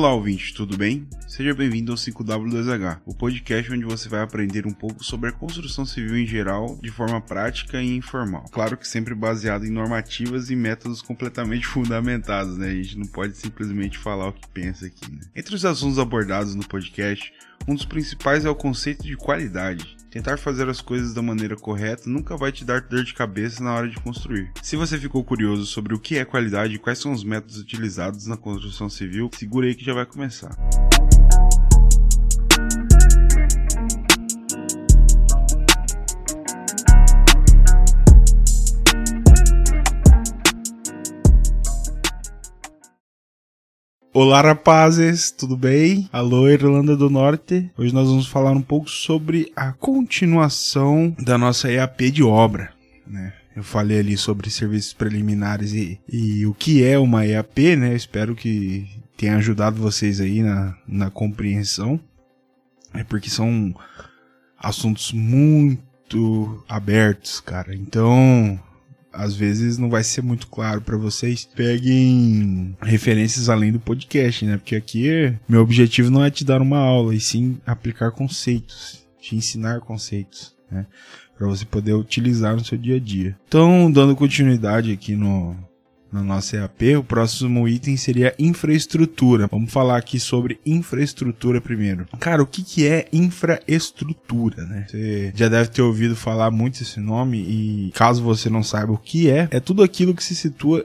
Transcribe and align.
Olá, 0.00 0.14
ouvinte, 0.14 0.54
tudo 0.54 0.78
bem? 0.78 1.06
Seja 1.28 1.52
bem-vindo 1.52 1.92
ao 1.92 1.98
5W2H, 1.98 3.02
o 3.04 3.14
podcast 3.14 3.70
onde 3.70 3.84
você 3.84 4.08
vai 4.08 4.22
aprender 4.22 4.66
um 4.66 4.72
pouco 4.72 5.04
sobre 5.04 5.28
a 5.28 5.32
construção 5.32 5.84
civil 5.84 6.16
em 6.16 6.26
geral, 6.26 6.78
de 6.80 6.90
forma 6.90 7.20
prática 7.20 7.82
e 7.82 7.96
informal. 7.98 8.46
Claro 8.50 8.78
que 8.78 8.88
sempre 8.88 9.14
baseado 9.14 9.66
em 9.66 9.70
normativas 9.70 10.48
e 10.48 10.56
métodos 10.56 11.02
completamente 11.02 11.66
fundamentados, 11.68 12.56
né? 12.56 12.68
A 12.68 12.74
gente 12.74 12.96
não 12.96 13.04
pode 13.04 13.36
simplesmente 13.36 13.98
falar 13.98 14.28
o 14.28 14.32
que 14.32 14.48
pensa 14.48 14.86
aqui, 14.86 15.12
né? 15.12 15.20
Entre 15.36 15.54
os 15.54 15.66
assuntos 15.66 15.98
abordados 15.98 16.54
no 16.54 16.66
podcast, 16.66 17.30
um 17.68 17.74
dos 17.74 17.84
principais 17.84 18.46
é 18.46 18.48
o 18.48 18.54
conceito 18.54 19.02
de 19.02 19.18
qualidade. 19.18 19.98
Tentar 20.10 20.38
fazer 20.38 20.68
as 20.68 20.80
coisas 20.80 21.14
da 21.14 21.22
maneira 21.22 21.54
correta 21.54 22.10
nunca 22.10 22.36
vai 22.36 22.50
te 22.50 22.64
dar 22.64 22.80
dor 22.80 23.04
de 23.04 23.14
cabeça 23.14 23.62
na 23.62 23.72
hora 23.72 23.88
de 23.88 23.96
construir. 24.00 24.50
Se 24.60 24.74
você 24.74 24.98
ficou 24.98 25.22
curioso 25.22 25.64
sobre 25.66 25.94
o 25.94 26.00
que 26.00 26.18
é 26.18 26.24
qualidade 26.24 26.74
e 26.74 26.78
quais 26.78 26.98
são 26.98 27.12
os 27.12 27.22
métodos 27.22 27.58
utilizados 27.58 28.26
na 28.26 28.36
construção 28.36 28.90
civil, 28.90 29.30
segura 29.32 29.68
aí 29.68 29.74
que 29.74 29.84
já 29.84 29.94
vai 29.94 30.04
começar. 30.04 30.56
Olá, 44.12 44.40
rapazes, 44.42 45.30
tudo 45.30 45.56
bem? 45.56 46.10
Alô, 46.12 46.48
Irlanda 46.48 46.96
do 46.96 47.08
Norte. 47.08 47.70
Hoje 47.78 47.94
nós 47.94 48.08
vamos 48.08 48.26
falar 48.26 48.50
um 48.50 48.60
pouco 48.60 48.90
sobre 48.90 49.52
a 49.54 49.72
continuação 49.72 51.14
da 51.16 51.38
nossa 51.38 51.70
EAP 51.70 52.10
de 52.10 52.20
obra, 52.20 52.72
né? 53.06 53.32
Eu 53.54 53.62
falei 53.62 54.00
ali 54.00 54.16
sobre 54.16 54.50
serviços 54.50 54.92
preliminares 54.92 55.72
e, 55.72 56.00
e 56.12 56.44
o 56.44 56.52
que 56.52 56.84
é 56.84 56.98
uma 56.98 57.24
EAP, 57.24 57.76
né? 57.76 57.92
Eu 57.92 57.96
espero 57.96 58.34
que 58.34 58.88
tenha 59.16 59.36
ajudado 59.36 59.80
vocês 59.80 60.20
aí 60.20 60.42
na, 60.42 60.76
na 60.88 61.08
compreensão. 61.08 62.00
É 62.92 63.04
porque 63.04 63.30
são 63.30 63.72
assuntos 64.58 65.12
muito 65.12 66.64
abertos, 66.68 67.38
cara. 67.38 67.76
Então, 67.76 68.58
às 69.12 69.34
vezes 69.34 69.78
não 69.78 69.90
vai 69.90 70.04
ser 70.04 70.22
muito 70.22 70.46
claro 70.46 70.80
para 70.80 70.96
vocês, 70.96 71.48
peguem 71.54 72.76
referências 72.82 73.48
além 73.48 73.72
do 73.72 73.80
podcast, 73.80 74.44
né? 74.44 74.56
Porque 74.56 74.76
aqui 74.76 75.34
meu 75.48 75.60
objetivo 75.62 76.10
não 76.10 76.24
é 76.24 76.30
te 76.30 76.44
dar 76.44 76.62
uma 76.62 76.78
aula, 76.78 77.14
e 77.14 77.20
sim 77.20 77.58
aplicar 77.66 78.10
conceitos, 78.12 79.06
te 79.20 79.36
ensinar 79.36 79.80
conceitos, 79.80 80.54
né? 80.70 80.86
Para 81.36 81.48
você 81.48 81.64
poder 81.64 81.94
utilizar 81.94 82.54
no 82.54 82.64
seu 82.64 82.76
dia 82.76 82.96
a 82.96 83.00
dia. 83.00 83.36
Então, 83.48 83.90
dando 83.90 84.14
continuidade 84.14 84.92
aqui 84.92 85.16
no, 85.16 85.56
na 86.12 86.22
nossa 86.22 86.56
EAP, 86.56 86.96
o 86.96 87.04
próximo 87.04 87.68
item 87.68 87.96
seria 87.96 88.34
infraestrutura. 88.38 89.46
Vamos 89.46 89.72
falar 89.72 89.96
aqui 89.96 90.18
sobre 90.18 90.60
infraestrutura 90.66 91.60
primeiro. 91.60 92.06
Cara, 92.18 92.42
o 92.42 92.46
que, 92.46 92.62
que 92.62 92.86
é 92.86 93.08
infraestrutura, 93.12 94.64
né? 94.66 94.86
Você 94.88 95.32
já 95.34 95.48
deve 95.48 95.70
ter 95.70 95.82
ouvido 95.82 96.16
falar 96.16 96.50
muito 96.50 96.82
esse 96.82 96.98
nome 96.98 97.38
e 97.38 97.92
caso 97.94 98.22
você 98.22 98.50
não 98.50 98.62
saiba 98.62 98.92
o 98.92 98.98
que 98.98 99.30
é, 99.30 99.48
é 99.50 99.60
tudo 99.60 99.82
aquilo 99.82 100.14
que 100.14 100.24
se 100.24 100.34
situa 100.34 100.84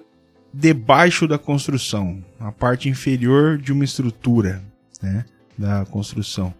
debaixo 0.53 1.27
da 1.27 1.37
construção, 1.37 2.23
na 2.39 2.51
parte 2.51 2.87
inferior 2.87 3.57
de 3.57 3.73
uma 3.73 3.83
estrutura, 3.83 4.63
né, 5.01 5.25
da 5.57 5.85
construção. 5.85 6.53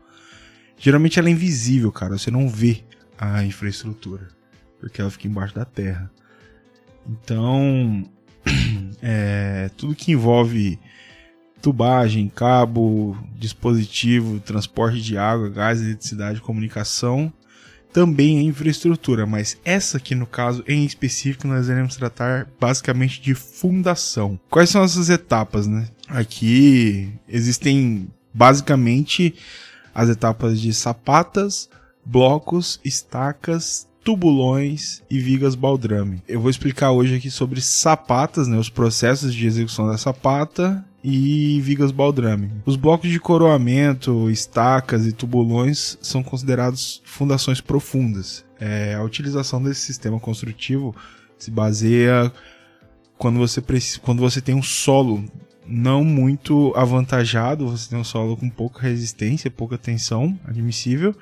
Geralmente 0.77 1.17
ela 1.17 1.29
é 1.29 1.31
invisível, 1.31 1.91
cara, 1.91 2.17
você 2.17 2.29
não 2.29 2.49
vê 2.49 2.83
a 3.17 3.43
infraestrutura, 3.45 4.27
porque 4.79 4.99
ela 4.99 5.09
fica 5.09 5.27
embaixo 5.27 5.55
da 5.55 5.63
terra. 5.63 6.11
Então, 7.07 8.03
é, 9.07 9.69
tudo 9.77 9.93
que 9.93 10.11
envolve 10.11 10.79
tubagem, 11.61 12.27
cabo, 12.27 13.15
dispositivo, 13.37 14.39
transporte 14.39 14.99
de 14.99 15.15
água, 15.15 15.47
gás, 15.47 15.79
eletricidade, 15.79 16.41
comunicação, 16.41 17.31
também 17.93 18.45
infraestrutura, 18.47 19.27
mas 19.27 19.57
essa 19.63 19.97
aqui 19.97 20.15
no 20.15 20.25
caso 20.25 20.63
em 20.67 20.83
específico 20.83 21.47
nós 21.47 21.69
iremos 21.69 21.95
tratar 21.95 22.47
basicamente 22.59 23.21
de 23.21 23.35
fundação. 23.35 24.39
Quais 24.49 24.71
são 24.71 24.83
essas 24.83 25.09
etapas, 25.09 25.67
né? 25.67 25.87
Aqui 26.07 27.13
existem 27.29 28.07
basicamente 28.33 29.35
as 29.93 30.09
etapas 30.09 30.59
de 30.59 30.73
sapatas, 30.73 31.69
blocos, 32.03 32.79
estacas, 32.83 33.87
tubulões 34.05 35.01
e 35.09 35.17
vigas 35.17 35.55
baldrame. 35.55 36.21
Eu 36.27 36.39
vou 36.39 36.51
explicar 36.51 36.91
hoje 36.91 37.15
aqui 37.15 37.31
sobre 37.31 37.59
sapatas, 37.59 38.47
né, 38.47 38.55
os 38.55 38.69
processos 38.69 39.33
de 39.33 39.47
execução 39.47 39.87
da 39.87 39.97
sapata 39.97 40.85
e 41.03 41.59
vigas 41.61 41.91
baldrame. 41.91 42.51
Os 42.67 42.75
blocos 42.75 43.09
de 43.09 43.19
coroamento, 43.19 44.29
estacas 44.29 45.07
e 45.07 45.11
tubulões 45.11 45.97
são 46.03 46.21
considerados 46.21 47.01
fundações 47.03 47.59
profundas. 47.59 48.45
É, 48.59 48.93
a 48.93 49.01
utilização 49.01 49.61
desse 49.61 49.81
sistema 49.81 50.19
construtivo 50.19 50.95
se 51.39 51.49
baseia 51.49 52.31
quando 53.17 53.39
você, 53.39 53.59
quando 54.03 54.19
você 54.19 54.39
tem 54.39 54.53
um 54.53 54.63
solo 54.63 55.25
não 55.65 56.03
muito 56.03 56.71
avantajado, 56.75 57.67
você 57.67 57.89
tem 57.89 57.97
um 57.97 58.03
solo 58.03 58.37
com 58.37 58.51
pouca 58.51 58.83
resistência, 58.83 59.49
pouca 59.49 59.79
tensão 59.79 60.39
admissível, 60.45 61.15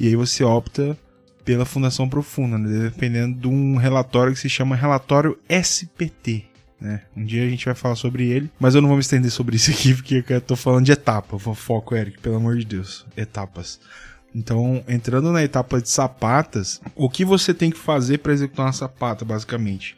e 0.00 0.06
aí 0.06 0.16
você 0.16 0.42
opta 0.42 0.96
pela 1.44 1.64
Fundação 1.64 2.08
Profunda, 2.08 2.58
né? 2.58 2.90
dependendo 2.90 3.38
de 3.38 3.48
um 3.48 3.76
relatório 3.76 4.32
que 4.32 4.38
se 4.38 4.48
chama 4.48 4.76
relatório 4.76 5.38
SPT. 5.48 6.44
Né? 6.80 7.02
Um 7.16 7.24
dia 7.24 7.44
a 7.44 7.48
gente 7.48 7.64
vai 7.64 7.74
falar 7.74 7.94
sobre 7.94 8.28
ele, 8.28 8.50
mas 8.58 8.74
eu 8.74 8.80
não 8.80 8.88
vou 8.88 8.96
me 8.96 9.02
estender 9.02 9.30
sobre 9.30 9.56
isso 9.56 9.70
aqui 9.70 9.94
porque 9.94 10.24
eu 10.28 10.40
tô 10.40 10.56
falando 10.56 10.84
de 10.84 10.92
etapa. 10.92 11.38
Foco, 11.38 11.94
Eric, 11.94 12.18
pelo 12.18 12.36
amor 12.36 12.56
de 12.56 12.64
Deus. 12.64 13.06
Etapas. 13.16 13.78
Então, 14.34 14.82
entrando 14.88 15.30
na 15.30 15.42
etapa 15.42 15.80
de 15.80 15.88
sapatas, 15.88 16.80
o 16.96 17.08
que 17.08 17.24
você 17.24 17.52
tem 17.52 17.70
que 17.70 17.78
fazer 17.78 18.18
para 18.18 18.32
executar 18.32 18.66
uma 18.66 18.72
sapata, 18.72 19.24
basicamente? 19.24 19.96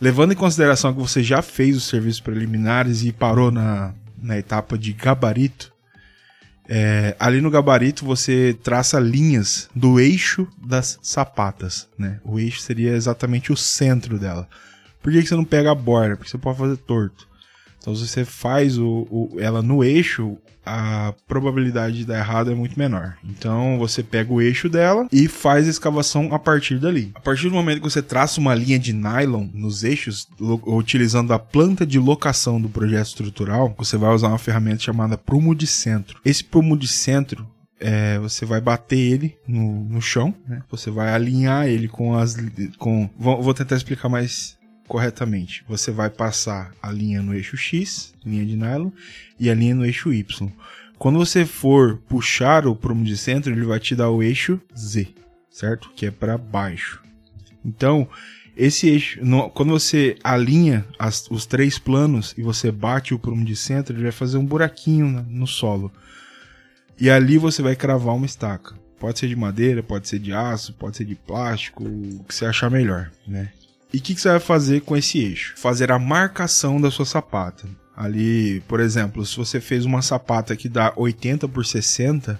Levando 0.00 0.32
em 0.32 0.36
consideração 0.36 0.92
que 0.92 1.00
você 1.00 1.22
já 1.22 1.40
fez 1.40 1.76
os 1.76 1.84
serviços 1.84 2.20
preliminares 2.20 3.02
e 3.02 3.12
parou 3.12 3.50
na, 3.50 3.94
na 4.20 4.38
etapa 4.38 4.76
de 4.76 4.92
gabarito, 4.92 5.72
é, 6.68 7.14
ali 7.18 7.40
no 7.40 7.50
gabarito 7.50 8.04
você 8.04 8.56
traça 8.62 8.98
linhas 8.98 9.68
do 9.74 10.00
eixo 10.00 10.48
das 10.58 10.98
sapatas, 11.02 11.88
né? 11.98 12.20
O 12.24 12.38
eixo 12.38 12.60
seria 12.60 12.92
exatamente 12.92 13.52
o 13.52 13.56
centro 13.56 14.18
dela. 14.18 14.48
Por 15.02 15.12
que, 15.12 15.22
que 15.22 15.28
você 15.28 15.36
não 15.36 15.44
pega 15.44 15.70
a 15.70 15.74
borda? 15.74 16.16
Porque 16.16 16.30
você 16.30 16.38
pode 16.38 16.58
fazer 16.58 16.76
torto. 16.78 17.28
Então, 17.78 17.94
se 17.94 18.06
você 18.06 18.24
faz 18.24 18.78
o, 18.78 19.06
o, 19.10 19.36
ela 19.38 19.62
no 19.62 19.84
eixo, 19.84 20.36
a 20.64 21.14
probabilidade 21.28 21.98
de 21.98 22.04
dar 22.04 22.18
errado 22.18 22.50
é 22.50 22.54
muito 22.54 22.76
menor. 22.76 23.16
Então, 23.24 23.78
você 23.78 24.02
pega 24.02 24.32
o 24.32 24.42
eixo 24.42 24.68
dela 24.68 25.06
e 25.12 25.28
faz 25.28 25.68
a 25.68 25.70
escavação 25.70 26.34
a 26.34 26.38
partir 26.38 26.80
dali. 26.80 27.12
A 27.14 27.20
partir 27.20 27.48
do 27.48 27.54
momento 27.54 27.80
que 27.80 27.88
você 27.88 28.02
traça 28.02 28.40
uma 28.40 28.54
linha 28.54 28.78
de 28.78 28.92
nylon 28.92 29.46
nos 29.54 29.84
eixos, 29.84 30.26
utilizando 30.66 31.32
a 31.32 31.38
planta 31.38 31.86
de 31.86 31.98
locação 32.00 32.60
do 32.60 32.68
projeto 32.68 33.06
estrutural, 33.06 33.72
você 33.78 33.96
vai 33.96 34.12
usar 34.12 34.28
uma 34.28 34.38
ferramenta 34.38 34.82
chamada 34.82 35.16
prumo 35.16 35.54
de 35.54 35.68
centro. 35.68 36.20
Esse 36.24 36.42
prumo 36.42 36.76
de 36.76 36.88
centro 36.88 37.46
é, 37.78 38.18
você 38.18 38.44
vai 38.44 38.60
bater 38.60 38.98
ele 38.98 39.36
no, 39.46 39.84
no 39.84 40.00
chão, 40.00 40.34
né? 40.48 40.62
Você 40.70 40.90
vai 40.90 41.12
alinhar 41.12 41.66
ele 41.66 41.88
com 41.88 42.16
as. 42.16 42.36
Com, 42.78 43.08
vou, 43.18 43.42
vou 43.42 43.54
tentar 43.54 43.76
explicar 43.76 44.08
mais 44.08 44.56
corretamente. 44.86 45.64
Você 45.68 45.90
vai 45.90 46.10
passar 46.10 46.72
a 46.82 46.90
linha 46.90 47.22
no 47.22 47.34
eixo 47.34 47.56
X, 47.56 48.14
linha 48.24 48.44
de 48.44 48.56
nylon, 48.56 48.90
e 49.38 49.50
a 49.50 49.54
linha 49.54 49.74
no 49.74 49.84
eixo 49.84 50.12
Y. 50.12 50.50
Quando 50.98 51.18
você 51.18 51.44
for 51.44 51.98
puxar 52.08 52.66
o 52.66 52.74
prumo 52.74 53.04
de 53.04 53.16
centro, 53.16 53.52
ele 53.52 53.64
vai 53.64 53.78
te 53.78 53.94
dar 53.94 54.10
o 54.10 54.22
eixo 54.22 54.60
Z, 54.76 55.08
certo? 55.50 55.90
Que 55.94 56.06
é 56.06 56.10
para 56.10 56.38
baixo. 56.38 57.02
Então, 57.64 58.08
esse 58.56 58.88
eixo, 58.88 59.22
no, 59.22 59.50
quando 59.50 59.70
você 59.70 60.16
alinha 60.24 60.86
as, 60.98 61.30
os 61.30 61.44
três 61.44 61.78
planos 61.78 62.34
e 62.38 62.42
você 62.42 62.72
bate 62.72 63.12
o 63.12 63.18
prumo 63.18 63.44
de 63.44 63.54
centro, 63.54 63.94
ele 63.94 64.04
vai 64.04 64.12
fazer 64.12 64.38
um 64.38 64.46
buraquinho 64.46 65.06
no, 65.06 65.22
no 65.22 65.46
solo. 65.46 65.92
E 66.98 67.10
ali 67.10 67.36
você 67.36 67.60
vai 67.60 67.76
cravar 67.76 68.14
uma 68.14 68.24
estaca. 68.24 68.74
Pode 68.98 69.18
ser 69.18 69.28
de 69.28 69.36
madeira, 69.36 69.82
pode 69.82 70.08
ser 70.08 70.18
de 70.18 70.32
aço, 70.32 70.72
pode 70.72 70.96
ser 70.96 71.04
de 71.04 71.14
plástico, 71.14 71.84
o 71.84 72.24
que 72.26 72.34
você 72.34 72.46
achar 72.46 72.70
melhor, 72.70 73.10
né? 73.28 73.52
E 73.92 73.98
o 73.98 74.00
que, 74.00 74.14
que, 74.14 74.20
você 74.20 74.28
vai 74.28 74.40
fazer 74.40 74.80
com 74.82 74.96
esse 74.96 75.18
eixo? 75.18 75.54
Fazer 75.56 75.90
a 75.92 75.98
marcação 75.98 76.80
da 76.80 76.90
sua 76.90 77.06
sapata. 77.06 77.66
Ali, 77.96 78.60
por 78.68 78.80
exemplo, 78.80 79.24
se 79.24 79.36
você 79.36 79.60
fez 79.60 79.84
uma 79.84 80.02
sapata 80.02 80.54
que 80.56 80.68
dá 80.68 80.92
80 80.96 81.48
por 81.48 81.64
60, 81.64 82.38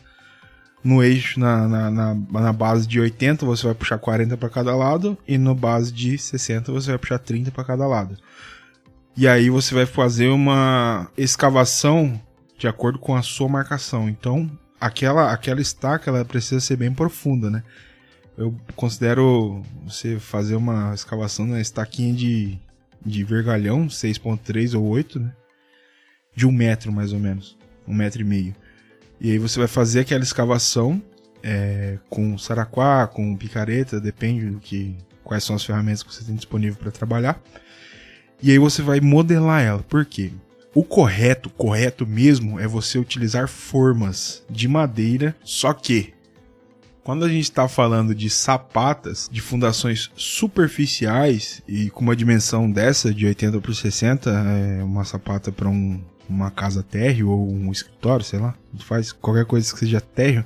no 0.85 1.03
eixo, 1.03 1.41
na, 1.41 1.67
na, 1.67 1.91
na, 1.91 2.15
na 2.15 2.53
base 2.53 2.87
de 2.87 3.01
80, 3.01 3.47
você 3.47 3.65
vai 3.65 3.75
puxar 3.75 3.99
40 3.99 4.37
para 4.37 4.49
cada 4.49 4.77
lado, 4.77 5.17
e 5.27 5.39
no 5.39 5.55
base 5.55 5.93
de 5.93 6.19
60, 6.19 6.71
você 6.71 6.91
vai 6.91 6.99
puxar 6.99 7.19
30 7.19 7.51
para 7.51 7.65
cada 7.65 7.87
lado. 7.87 8.17
E 9.17 9.27
aí 9.27 9.49
você 9.49 9.75
vai 9.75 9.87
fazer 9.87 10.29
uma 10.29 11.09
escavação 11.17 12.21
de 12.59 12.69
acordo 12.69 12.99
com 12.99 13.17
a 13.17 13.23
sua 13.23 13.49
marcação. 13.49 14.09
Então, 14.09 14.51
aquela, 14.81 15.33
aquela 15.33 15.61
estaca 15.61 16.11
ela 16.11 16.25
precisa 16.25 16.61
ser 16.61 16.77
bem 16.77 16.93
profunda, 16.93 17.51
né? 17.51 17.63
Eu 18.37 18.55
considero 18.75 19.63
você 19.85 20.19
fazer 20.19 20.57
uma 20.57 20.95
escavação 20.95 21.47
na 21.47 21.61
estaquinha 21.61 22.15
de, 22.15 22.59
de 23.05 23.25
vergalhão, 23.25 23.87
6.3 23.87 24.79
ou 24.79 24.85
8, 24.87 25.19
né? 25.21 25.33
de 26.35 26.47
um 26.47 26.53
metro 26.53 26.93
mais 26.93 27.13
ou 27.13 27.19
menos, 27.19 27.57
um 27.89 27.95
metro 27.95 28.21
e 28.21 28.25
meio. 28.25 28.55
E 29.19 29.31
aí 29.31 29.39
você 29.39 29.59
vai 29.59 29.69
fazer 29.69 30.01
aquela 30.01 30.23
escavação 30.23 31.03
é, 31.43 31.99
com 32.11 32.37
saraquá, 32.37 33.07
com 33.07 33.35
picareta, 33.37 33.99
depende 33.99 34.51
do 34.51 34.61
que 34.61 34.95
quais 35.25 35.43
são 35.43 35.57
as 35.57 35.65
ferramentas 35.65 36.03
que 36.03 36.13
você 36.13 36.23
tem 36.23 36.35
disponível 36.35 36.77
para 36.77 36.91
trabalhar. 36.91 37.41
E 38.43 38.51
aí 38.51 38.59
você 38.59 38.83
vai 38.83 39.01
modelar 39.01 39.63
ela. 39.63 39.83
Por 39.83 40.05
quê? 40.05 40.31
O 40.75 40.85
correto, 40.85 41.49
correto 41.49 42.07
mesmo, 42.07 42.61
é 42.61 42.67
você 42.67 42.99
utilizar 42.99 43.49
formas 43.49 44.45
de 44.51 44.69
madeira, 44.69 45.35
só 45.43 45.73
que 45.73 46.13
quando 47.07 47.25
a 47.25 47.29
gente 47.29 47.45
está 47.45 47.69
falando 47.69 48.13
de 48.17 48.29
sapatas 48.29 49.29
de 49.31 49.41
fundações 49.41 50.11
superficiais 50.17 51.63
e 51.69 51.89
com 51.89 52.01
uma 52.01 52.17
dimensão 52.17 52.69
dessa 52.69 53.15
de 53.15 53.25
80 53.25 53.61
por 53.61 53.77
60, 53.77 54.29
é 54.29 54.83
uma 54.83 55.05
sapata 55.05 55.53
para 55.53 55.69
um, 55.69 56.03
uma 56.29 56.51
casa 56.51 56.83
térreo 56.83 57.31
ou 57.31 57.49
um 57.49 57.71
escritório, 57.71 58.25
sei 58.25 58.41
lá, 58.41 58.57
faz 58.81 59.13
qualquer 59.13 59.45
coisa 59.45 59.73
que 59.73 59.79
seja 59.79 60.01
térreo, 60.01 60.45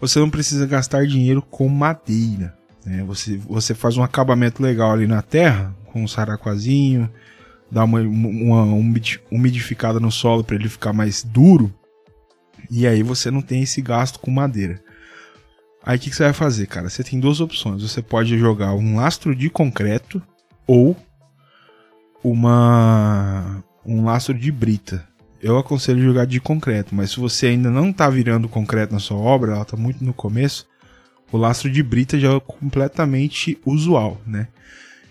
você 0.00 0.20
não 0.20 0.30
precisa 0.30 0.64
gastar 0.64 1.04
dinheiro 1.08 1.42
com 1.42 1.68
madeira. 1.68 2.56
Né? 2.86 3.02
Você, 3.02 3.36
você 3.38 3.74
faz 3.74 3.96
um 3.96 4.02
acabamento 4.04 4.62
legal 4.62 4.92
ali 4.92 5.08
na 5.08 5.22
terra, 5.22 5.74
com 5.86 6.04
um 6.04 6.06
saraquazinho, 6.06 7.10
dá 7.68 7.82
uma, 7.82 7.98
uma 7.98 8.62
umidificada 9.28 9.98
no 9.98 10.12
solo 10.12 10.44
para 10.44 10.54
ele 10.54 10.68
ficar 10.68 10.92
mais 10.92 11.24
duro, 11.24 11.74
e 12.70 12.86
aí 12.86 13.02
você 13.02 13.28
não 13.28 13.42
tem 13.42 13.64
esse 13.64 13.82
gasto 13.82 14.20
com 14.20 14.30
madeira. 14.30 14.86
Aí 15.84 15.96
o 15.96 16.00
que, 16.00 16.10
que, 16.10 16.16
você 16.16 16.24
vai 16.24 16.32
fazer, 16.32 16.66
cara? 16.66 16.88
Você 16.88 17.02
tem 17.02 17.18
duas 17.18 17.40
opções. 17.40 17.82
Você 17.82 18.02
pode 18.02 18.36
jogar 18.38 18.74
um 18.74 18.96
lastro 18.96 19.34
de 19.34 19.48
concreto 19.48 20.22
ou 20.66 20.96
uma 22.22 23.62
um 23.84 24.04
lastro 24.04 24.34
de 24.34 24.52
brita. 24.52 25.06
Eu 25.40 25.56
aconselho 25.56 26.02
jogar 26.02 26.26
de 26.26 26.40
concreto, 26.40 26.94
mas 26.94 27.12
se 27.12 27.20
você 27.20 27.46
ainda 27.46 27.70
não 27.70 27.90
está 27.90 28.10
virando 28.10 28.48
concreto 28.48 28.92
na 28.92 28.98
sua 28.98 29.16
obra, 29.16 29.52
ela 29.52 29.62
está 29.62 29.76
muito 29.76 30.04
no 30.04 30.12
começo, 30.12 30.66
o 31.30 31.36
lastro 31.36 31.70
de 31.70 31.82
brita 31.82 32.18
já 32.18 32.32
é 32.32 32.40
completamente 32.40 33.58
usual, 33.64 34.20
né? 34.26 34.48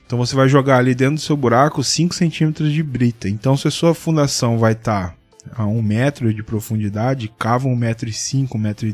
Então 0.06 0.18
você 0.18 0.36
vai 0.36 0.48
jogar 0.48 0.78
ali 0.78 0.94
dentro 0.94 1.16
do 1.16 1.22
seu 1.22 1.36
buraco 1.36 1.84
5 1.84 2.14
centímetros 2.14 2.72
de 2.72 2.84
brita. 2.84 3.28
Então 3.28 3.58
se 3.58 3.68
a 3.68 3.72
sua 3.72 3.94
fundação 3.94 4.58
vai 4.58 4.74
estar 4.74 5.10
tá 5.10 5.64
a 5.64 5.66
1 5.66 5.78
um 5.78 5.81
metro 5.81 6.34
de 6.34 6.44
profundidade, 6.44 7.31
cava 7.40 7.68
1,5 7.68 7.78
metro, 7.78 8.08
1,10 8.08 8.60
metro 8.60 8.88
e 8.88 8.94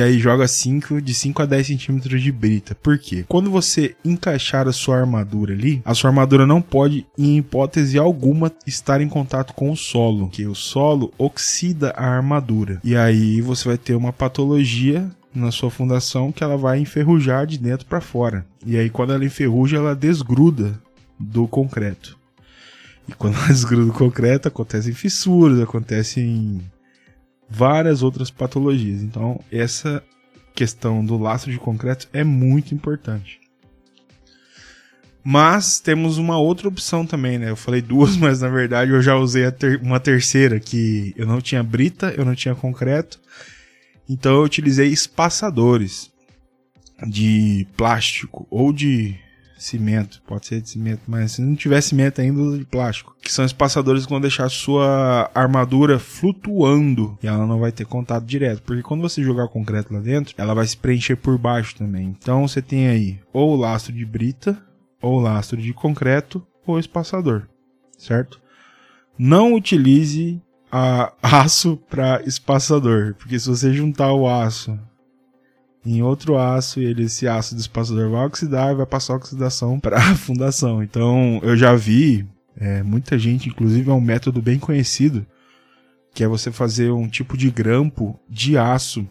aí 0.00 0.18
joga 0.18 0.48
5 0.48 1.00
de 1.00 1.14
5 1.14 1.42
a 1.42 1.46
10 1.46 1.66
centímetros 1.66 2.22
de 2.22 2.32
brita. 2.32 2.74
Por 2.74 2.98
quê? 2.98 3.24
Quando 3.28 3.50
você 3.50 3.94
encaixar 4.04 4.66
a 4.66 4.72
sua 4.72 4.98
armadura 4.98 5.52
ali, 5.52 5.82
a 5.84 5.94
sua 5.94 6.10
armadura 6.10 6.46
não 6.46 6.62
pode, 6.62 7.06
em 7.18 7.38
hipótese 7.38 7.98
alguma, 7.98 8.50
estar 8.66 9.00
em 9.00 9.08
contato 9.08 9.52
com 9.52 9.70
o 9.70 9.76
solo, 9.76 10.28
que 10.28 10.46
o 10.46 10.54
solo 10.54 11.12
oxida 11.18 11.90
a 11.90 12.06
armadura. 12.06 12.80
E 12.82 12.96
aí 12.96 13.40
você 13.40 13.68
vai 13.68 13.78
ter 13.78 13.94
uma 13.94 14.12
patologia 14.12 15.08
na 15.34 15.50
sua 15.50 15.70
fundação 15.70 16.30
que 16.30 16.44
ela 16.44 16.56
vai 16.56 16.78
enferrujar 16.78 17.46
de 17.46 17.58
dentro 17.58 17.86
para 17.86 18.00
fora. 18.00 18.46
E 18.64 18.76
aí 18.76 18.88
quando 18.88 19.12
ela 19.12 19.24
enferruja, 19.24 19.76
ela 19.76 19.94
desgruda 19.94 20.80
do 21.18 21.46
concreto. 21.46 22.16
E 23.08 23.12
quando 23.12 23.36
ela 23.36 23.48
desgruda 23.52 23.86
do 23.86 23.92
concreto, 23.92 24.48
acontecem 24.48 24.94
fissuras, 24.94 25.60
acontecem 25.60 26.60
várias 27.48 28.02
outras 28.02 28.30
patologias. 28.30 29.02
Então, 29.02 29.40
essa 29.50 30.02
questão 30.54 31.04
do 31.04 31.18
laço 31.18 31.50
de 31.50 31.58
concreto 31.58 32.08
é 32.12 32.22
muito 32.22 32.74
importante. 32.74 33.40
Mas 35.22 35.80
temos 35.80 36.18
uma 36.18 36.36
outra 36.36 36.68
opção 36.68 37.06
também, 37.06 37.38
né? 37.38 37.48
Eu 37.50 37.56
falei 37.56 37.80
duas, 37.80 38.14
mas 38.18 38.42
na 38.42 38.48
verdade 38.48 38.90
eu 38.90 39.00
já 39.00 39.16
usei 39.16 39.50
ter 39.50 39.80
uma 39.80 39.98
terceira, 39.98 40.60
que 40.60 41.14
eu 41.16 41.26
não 41.26 41.40
tinha 41.40 41.62
brita, 41.62 42.14
eu 42.16 42.24
não 42.24 42.34
tinha 42.34 42.54
concreto. 42.54 43.18
Então 44.08 44.34
eu 44.34 44.42
utilizei 44.42 44.88
espaçadores 44.88 46.12
de 47.08 47.66
plástico 47.76 48.46
ou 48.50 48.72
de 48.72 49.18
cimento, 49.64 50.22
pode 50.26 50.46
ser 50.46 50.60
de 50.60 50.68
cimento, 50.68 51.02
mas 51.06 51.32
se 51.32 51.42
não 51.42 51.54
tiver 51.54 51.80
cimento 51.80 52.20
ainda, 52.20 52.40
usa 52.40 52.58
de 52.58 52.64
plástico. 52.64 53.16
Que 53.20 53.32
são 53.32 53.44
espaçadores 53.44 54.04
que 54.04 54.10
vão 54.10 54.20
deixar 54.20 54.48
sua 54.48 55.30
armadura 55.34 55.98
flutuando 55.98 57.18
e 57.22 57.26
ela 57.26 57.46
não 57.46 57.58
vai 57.58 57.72
ter 57.72 57.86
contato 57.86 58.24
direto, 58.24 58.62
porque 58.62 58.82
quando 58.82 59.00
você 59.00 59.22
jogar 59.22 59.48
concreto 59.48 59.92
lá 59.92 60.00
dentro, 60.00 60.34
ela 60.36 60.54
vai 60.54 60.66
se 60.66 60.76
preencher 60.76 61.16
por 61.16 61.38
baixo 61.38 61.76
também. 61.76 62.14
Então 62.18 62.46
você 62.46 62.60
tem 62.60 62.88
aí 62.88 63.20
ou 63.32 63.56
lastro 63.56 63.92
de 63.92 64.04
brita, 64.04 64.56
ou 65.00 65.20
lastro 65.20 65.60
de 65.60 65.72
concreto, 65.72 66.44
ou 66.66 66.78
espaçador, 66.78 67.46
certo? 67.98 68.40
Não 69.18 69.54
utilize 69.54 70.40
a 70.70 71.12
aço 71.22 71.76
para 71.88 72.22
espaçador, 72.22 73.14
porque 73.14 73.38
se 73.38 73.48
você 73.48 73.72
juntar 73.72 74.12
o 74.12 74.28
aço 74.28 74.78
em 75.84 76.02
outro 76.02 76.38
aço 76.38 76.80
e 76.80 76.84
ele, 76.84 77.04
esse 77.04 77.28
aço 77.28 77.54
do 77.54 77.60
espaçador 77.60 78.10
vai 78.10 78.26
oxidar 78.26 78.72
e 78.72 78.76
vai 78.76 78.86
passar 78.86 79.14
a 79.14 79.16
oxidação 79.16 79.78
para 79.80 79.98
a 79.98 80.14
fundação. 80.14 80.82
Então 80.82 81.40
eu 81.42 81.56
já 81.56 81.74
vi 81.74 82.26
é, 82.56 82.82
muita 82.82 83.18
gente, 83.18 83.48
inclusive 83.48 83.90
é 83.90 83.92
um 83.92 84.00
método 84.00 84.40
bem 84.40 84.58
conhecido, 84.58 85.26
que 86.14 86.22
é 86.22 86.28
você 86.28 86.50
fazer 86.52 86.90
um 86.90 87.08
tipo 87.08 87.36
de 87.36 87.50
grampo 87.50 88.18
de 88.28 88.56
aço 88.56 89.06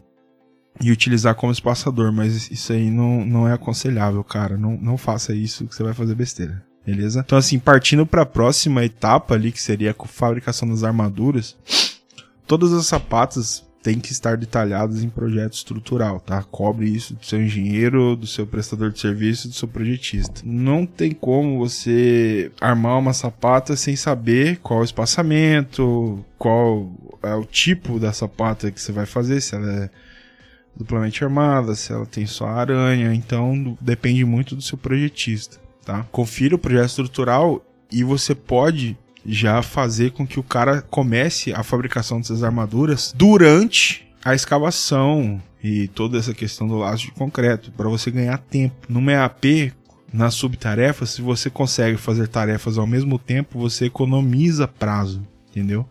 e 0.81 0.91
utilizar 0.91 1.35
como 1.35 1.51
espaçador, 1.51 2.11
mas 2.11 2.49
isso 2.49 2.73
aí 2.73 2.89
não, 2.89 3.25
não 3.25 3.47
é 3.47 3.53
aconselhável, 3.53 4.23
cara. 4.23 4.57
Não, 4.57 4.77
não 4.77 4.97
faça 4.97 5.33
isso 5.35 5.67
que 5.67 5.75
você 5.75 5.83
vai 5.83 5.93
fazer 5.93 6.15
besteira. 6.15 6.63
Beleza? 6.85 7.23
Então, 7.25 7.37
assim, 7.37 7.59
partindo 7.59 8.05
para 8.05 8.23
a 8.23 8.25
próxima 8.25 8.83
etapa 8.83 9.35
ali, 9.35 9.51
que 9.51 9.61
seria 9.61 9.95
a 9.97 10.07
fabricação 10.07 10.67
das 10.67 10.83
armaduras, 10.83 11.55
todas 12.45 12.73
as 12.73 12.87
sapatas 12.87 13.63
tem 13.83 13.99
que 13.99 14.13
estar 14.13 14.37
detalhados 14.37 15.03
em 15.03 15.09
projeto 15.09 15.53
estrutural, 15.53 16.21
tá? 16.21 16.41
Cobre 16.41 16.87
isso 16.87 17.13
do 17.15 17.25
seu 17.25 17.43
engenheiro, 17.43 18.15
do 18.15 18.25
seu 18.25 18.47
prestador 18.47 18.91
de 18.91 18.99
serviço, 18.99 19.49
do 19.49 19.53
seu 19.53 19.67
projetista. 19.67 20.41
Não 20.45 20.85
tem 20.85 21.11
como 21.11 21.59
você 21.59 22.49
armar 22.61 22.97
uma 22.97 23.11
sapata 23.11 23.75
sem 23.75 23.97
saber 23.97 24.57
qual 24.59 24.79
o 24.79 24.85
espaçamento, 24.85 26.23
qual 26.37 26.89
é 27.21 27.35
o 27.35 27.43
tipo 27.43 27.99
da 27.99 28.13
sapata 28.13 28.71
que 28.71 28.81
você 28.81 28.93
vai 28.93 29.05
fazer, 29.05 29.41
se 29.41 29.53
ela 29.53 29.69
é 29.69 29.89
duplamente 30.75 31.21
armada, 31.21 31.75
se 31.75 31.91
ela 31.91 32.05
tem 32.05 32.25
só 32.25 32.47
aranha, 32.47 33.13
então 33.13 33.77
depende 33.81 34.23
muito 34.23 34.55
do 34.55 34.61
seu 34.61 34.77
projetista, 34.77 35.59
tá? 35.85 36.07
Confira 36.09 36.55
o 36.55 36.59
projeto 36.59 36.87
estrutural 36.87 37.63
e 37.91 38.01
você 38.01 38.33
pode 38.33 38.97
já 39.25 39.61
fazer 39.61 40.11
com 40.11 40.27
que 40.27 40.39
o 40.39 40.43
cara 40.43 40.81
comece 40.81 41.53
a 41.53 41.63
fabricação 41.63 42.19
dessas 42.19 42.43
armaduras 42.43 43.13
durante 43.15 44.07
a 44.23 44.33
escavação 44.33 45.41
e 45.63 45.87
toda 45.89 46.17
essa 46.17 46.33
questão 46.33 46.67
do 46.67 46.77
laço 46.77 47.05
de 47.05 47.11
concreto, 47.11 47.71
para 47.71 47.87
você 47.87 48.11
ganhar 48.11 48.37
tempo. 48.37 48.75
No 48.89 49.09
EAP, 49.09 49.73
nas 50.11 50.33
subtarefas, 50.33 51.11
se 51.11 51.21
você 51.21 51.49
consegue 51.49 51.97
fazer 51.97 52.27
tarefas 52.27 52.77
ao 52.77 52.85
mesmo 52.85 53.17
tempo, 53.17 53.59
você 53.59 53.85
economiza 53.85 54.67
prazo, 54.67 55.25
entendeu? 55.49 55.87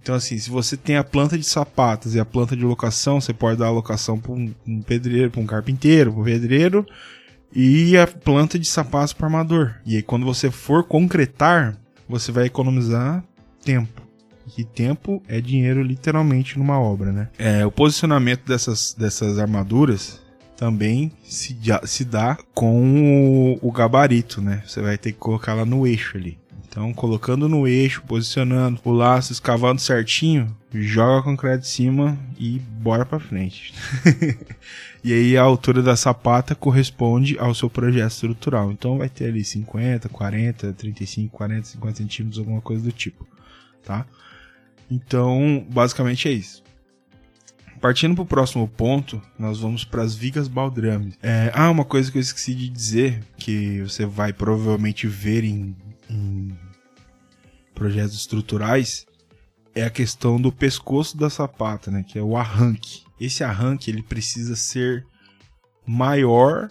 Então, 0.00 0.14
assim, 0.14 0.38
se 0.38 0.48
você 0.48 0.76
tem 0.76 0.96
a 0.96 1.02
planta 1.02 1.36
de 1.36 1.44
sapatos 1.44 2.14
e 2.14 2.20
a 2.20 2.24
planta 2.24 2.54
de 2.54 2.62
locação, 2.64 3.20
você 3.20 3.32
pode 3.32 3.58
dar 3.58 3.66
a 3.66 3.72
locação 3.72 4.18
para 4.18 4.30
um, 4.30 4.54
um, 4.64 4.80
pedreiro, 4.80 5.30
para 5.32 5.40
um 5.40 5.46
carpinteiro, 5.46 6.12
para 6.12 6.20
um 6.20 6.24
pedreiro, 6.24 6.86
e 7.52 7.96
a 7.96 8.06
planta 8.06 8.56
de 8.56 8.68
sapatos 8.68 9.12
para 9.12 9.26
armador. 9.26 9.74
E 9.84 9.96
aí, 9.96 10.02
quando 10.02 10.24
você 10.24 10.48
for 10.48 10.84
concretar, 10.84 11.76
você 12.08 12.32
vai 12.32 12.46
economizar 12.46 13.24
tempo. 13.64 14.02
E 14.56 14.64
tempo 14.64 15.22
é 15.26 15.40
dinheiro 15.40 15.82
literalmente 15.82 16.58
numa 16.58 16.78
obra, 16.78 17.12
né? 17.12 17.28
É, 17.38 17.66
o 17.66 17.70
posicionamento 17.70 18.46
dessas, 18.46 18.94
dessas 18.96 19.38
armaduras 19.38 20.20
também 20.56 21.12
se, 21.24 21.56
se 21.84 22.04
dá 22.04 22.38
com 22.54 23.58
o, 23.62 23.68
o 23.68 23.72
gabarito, 23.72 24.40
né? 24.40 24.62
Você 24.66 24.80
vai 24.80 24.96
ter 24.96 25.12
que 25.12 25.18
colocar 25.18 25.54
lá 25.54 25.64
no 25.64 25.86
eixo 25.86 26.16
ali. 26.16 26.38
Então, 26.68 26.92
colocando 26.92 27.48
no 27.48 27.66
eixo, 27.66 28.02
posicionando 28.06 28.80
o 28.84 28.92
laço, 28.92 29.32
escavando 29.32 29.80
certinho, 29.80 30.54
joga 30.82 31.22
concreto 31.22 31.64
em 31.64 31.68
cima 31.68 32.18
e 32.38 32.58
bora 32.58 33.04
para 33.04 33.18
frente. 33.18 33.74
e 35.02 35.12
aí 35.12 35.36
a 35.36 35.42
altura 35.42 35.82
da 35.82 35.96
sapata 35.96 36.54
corresponde 36.54 37.38
ao 37.38 37.54
seu 37.54 37.70
projeto 37.70 38.10
estrutural. 38.10 38.72
Então 38.72 38.98
vai 38.98 39.08
ter 39.08 39.26
ali 39.26 39.44
50, 39.44 40.08
40, 40.08 40.72
35, 40.72 41.36
40, 41.36 41.66
50 41.66 41.96
centímetros, 41.98 42.38
alguma 42.38 42.60
coisa 42.60 42.82
do 42.82 42.92
tipo, 42.92 43.26
tá? 43.84 44.06
Então, 44.90 45.66
basicamente 45.68 46.28
é 46.28 46.32
isso. 46.32 46.62
Partindo 47.80 48.14
para 48.14 48.22
o 48.22 48.26
próximo 48.26 48.66
ponto, 48.66 49.20
nós 49.38 49.60
vamos 49.60 49.84
para 49.84 50.02
as 50.02 50.14
vigas 50.14 50.48
baldrames. 50.48 51.14
É, 51.22 51.50
ah, 51.54 51.70
uma 51.70 51.84
coisa 51.84 52.10
que 52.10 52.18
eu 52.18 52.22
esqueci 52.22 52.54
de 52.54 52.68
dizer, 52.68 53.22
que 53.36 53.82
você 53.82 54.06
vai 54.06 54.32
provavelmente 54.32 55.06
ver 55.06 55.44
em, 55.44 55.76
em 56.08 56.56
projetos 57.74 58.14
estruturais, 58.14 59.06
é 59.76 59.84
a 59.84 59.90
questão 59.90 60.40
do 60.40 60.50
pescoço 60.50 61.18
da 61.18 61.28
sapata, 61.28 61.90
né? 61.90 62.02
Que 62.02 62.18
é 62.18 62.22
o 62.22 62.34
arranque. 62.34 63.04
Esse 63.20 63.44
arranque 63.44 63.90
ele 63.90 64.02
precisa 64.02 64.56
ser 64.56 65.06
maior, 65.86 66.70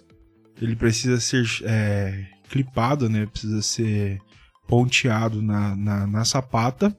ele 0.60 0.76
precisa 0.76 1.20
ser 1.20 1.46
é, 1.64 2.26
clipado, 2.50 3.08
né? 3.08 3.28
Precisa 3.28 3.62
ser 3.62 4.20
ponteado 4.68 5.40
na, 5.40 5.76
na, 5.76 6.08
na 6.08 6.26
sapata 6.26 6.98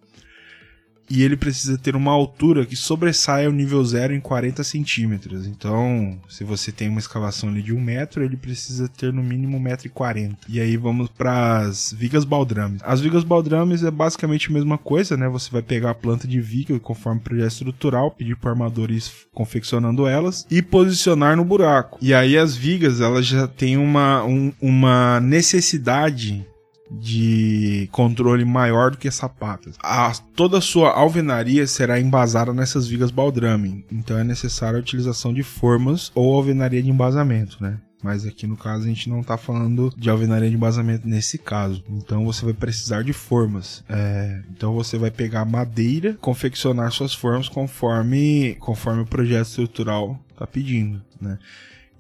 e 1.11 1.23
ele 1.23 1.37
precisa 1.37 1.79
ter 1.79 1.95
uma 1.97 2.13
altura 2.13 2.67
que 2.67 2.77
sobressaia 2.77 3.49
o 3.49 3.53
nível 3.53 3.85
zero 3.85 4.15
em 4.15 4.21
40 4.21 4.63
centímetros. 4.65 5.47
Então, 5.47 6.19
se 6.29 6.45
você 6.45 6.73
tem 6.73 6.89
uma 6.89 7.01
escavação 7.01 7.53
de 7.53 7.73
um 7.73 7.81
metro, 7.81 8.25
ele 8.25 8.37
precisa 8.37 8.89
ter 8.89 9.13
no 9.13 9.23
mínimo 9.23 9.59
1,40m. 9.59 10.37
E 10.49 10.61
aí 10.61 10.77
vamos 10.77 11.09
para 11.09 11.59
as 11.59 11.93
vigas 11.97 12.25
baldrames. 12.25 12.81
As 12.85 13.01
vigas 13.01 13.25
baldrames 13.25 13.83
é 13.83 13.91
basicamente 13.91 14.51
a 14.51 14.53
mesma 14.53 14.79
coisa, 14.79 15.17
né? 15.17 15.29
Você 15.29 15.51
vai 15.51 15.63
pegar 15.63 15.91
a 15.91 15.95
planta 15.95 16.27
de 16.27 16.41
viga 16.41 16.79
conforme 16.79 17.21
projeto 17.21 17.53
estrutural, 17.53 18.11
pedir 18.11 18.37
para 18.37 18.51
armadores 18.51 19.27
confeccionando 19.33 20.07
elas 20.07 20.47
e 20.51 20.63
posicionar 20.63 21.37
no 21.37 21.45
buraco. 21.45 21.99
E 22.01 22.13
aí 22.13 22.37
as 22.37 22.57
vigas, 22.57 23.01
elas 23.01 23.27
já 23.27 23.47
têm 23.47 23.77
uma, 23.77 24.25
um, 24.25 24.53
uma 24.61 25.21
necessidade 25.21 26.47
de 26.91 27.89
controle 27.93 28.45
maior 28.45 28.91
do 28.91 28.99
que 28.99 29.11
sapatas. 29.11 29.77
A, 29.83 30.13
toda 30.35 30.59
a 30.59 30.63
sua 30.63 30.91
alvenaria 30.91 31.67
será 31.67 32.01
embasada 32.01 32.53
nessas 32.53 32.87
vigas 32.87 33.11
baldrame, 33.11 33.85
então 33.91 34.19
é 34.19 34.25
necessária 34.25 34.79
a 34.79 34.83
utilização 34.83 35.33
de 35.33 35.43
formas 35.43 36.11
ou 36.15 36.35
alvenaria 36.35 36.83
de 36.83 36.91
embasamento, 36.91 37.57
né? 37.61 37.79
Mas 38.03 38.27
aqui 38.27 38.47
no 38.47 38.57
caso 38.57 38.85
a 38.85 38.89
gente 38.89 39.09
não 39.09 39.21
está 39.21 39.37
falando 39.37 39.93
de 39.97 40.09
alvenaria 40.09 40.49
de 40.49 40.55
embasamento 40.55 41.09
nesse 41.09 41.39
caso. 41.39 41.83
Então 41.89 42.25
você 42.25 42.45
vai 42.45 42.55
precisar 42.55 43.03
de 43.03 43.13
formas. 43.13 43.83
É, 43.89 44.43
então 44.51 44.75
você 44.75 44.99
vai 44.99 45.11
pegar 45.11 45.45
madeira, 45.45 46.15
confeccionar 46.21 46.93
suas 46.93 47.15
formas 47.15 47.49
conforme, 47.49 48.55
conforme 48.61 49.03
o 49.03 49.07
projeto 49.07 49.47
estrutural 49.47 50.21
está 50.31 50.47
pedindo, 50.47 51.03
né? 51.21 51.39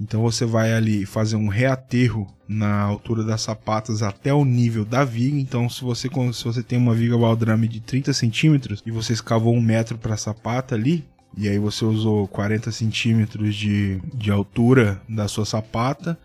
Então 0.00 0.22
você 0.22 0.44
vai 0.44 0.72
ali 0.72 1.06
fazer 1.06 1.36
um 1.36 1.48
reaterro 1.48 2.26
na 2.48 2.82
altura 2.82 3.24
das 3.24 3.42
sapatas 3.42 4.02
até 4.02 4.32
o 4.32 4.44
nível 4.44 4.84
da 4.84 5.04
viga. 5.04 5.38
Então, 5.38 5.68
se 5.68 5.82
você, 5.82 6.08
se 6.32 6.44
você 6.44 6.62
tem 6.62 6.78
uma 6.78 6.94
viga 6.94 7.18
baldrame 7.18 7.66
de 7.66 7.80
30 7.80 8.12
centímetros 8.12 8.82
e 8.86 8.90
você 8.90 9.12
escavou 9.12 9.54
um 9.54 9.60
metro 9.60 9.98
para 9.98 10.14
a 10.14 10.18
sapata 10.18 10.74
ali, 10.74 11.04
e 11.36 11.48
aí 11.48 11.58
você 11.58 11.84
usou 11.84 12.26
40 12.28 12.70
centímetros 12.72 13.54
de, 13.54 14.00
de 14.14 14.30
altura 14.30 15.00
da 15.08 15.28
sua 15.28 15.44
sapata, 15.44 16.18